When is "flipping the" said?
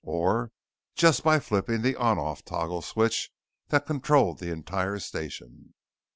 1.39-1.95